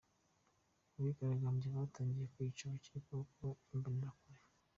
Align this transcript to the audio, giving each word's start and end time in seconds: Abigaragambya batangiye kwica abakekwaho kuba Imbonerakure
Abigaragambya 0.97 1.75
batangiye 1.77 2.25
kwica 2.33 2.61
abakekwaho 2.65 3.23
kuba 3.33 3.53
Imbonerakure 3.75 4.39